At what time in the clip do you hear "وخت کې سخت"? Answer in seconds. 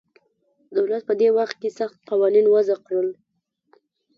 1.37-1.97